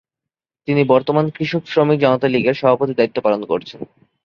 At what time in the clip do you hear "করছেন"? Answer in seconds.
3.45-3.79